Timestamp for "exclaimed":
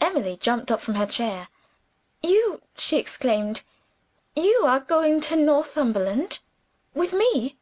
2.96-3.62